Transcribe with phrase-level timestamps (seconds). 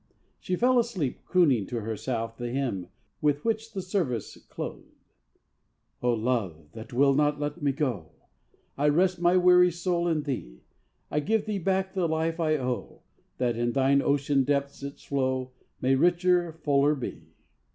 [0.39, 2.87] She fell asleep crooning to herself the hymn
[3.21, 5.11] with which the service closed:
[6.01, 8.09] O Love, that will not let me go,
[8.79, 10.63] I rest my weary soul in Thee;
[11.11, 13.03] I give Thee back the life I owe,
[13.37, 15.51] That in Thine ocean depths its flow
[15.81, 17.35] May richer, fuller be.